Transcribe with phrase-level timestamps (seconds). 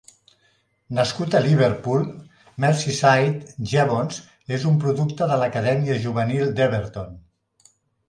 [0.99, 2.07] Nascut a Liverpool,
[2.65, 4.19] Merseyside, Jevons
[4.59, 7.19] és un producte de l'acadèmia juvenil d'Everton.